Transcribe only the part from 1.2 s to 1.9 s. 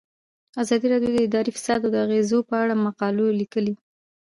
اداري فساد